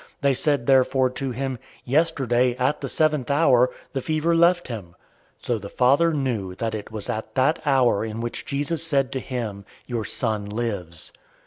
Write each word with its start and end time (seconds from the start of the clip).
They 0.21 0.33
said 0.33 0.65
therefore 0.65 1.11
to 1.11 1.29
him, 1.29 1.59
"Yesterday 1.85 2.55
at 2.57 2.81
the 2.81 2.89
seventh 2.89 3.29
hour,{1:00 3.29 3.69
P. 3.69 3.73
M.} 3.75 3.89
the 3.93 4.01
fever 4.01 4.35
left 4.35 4.67
him." 4.67 4.95
004:053 5.43 5.45
So 5.45 5.57
the 5.59 5.69
father 5.69 6.11
knew 6.11 6.55
that 6.55 6.73
it 6.73 6.91
was 6.91 7.07
at 7.07 7.35
that 7.35 7.59
hour 7.67 8.03
in 8.03 8.19
which 8.19 8.43
Jesus 8.43 8.83
said 8.83 9.11
to 9.11 9.19
him, 9.19 9.63
"Your 9.85 10.03
son 10.05 10.45
lives." 10.45 11.11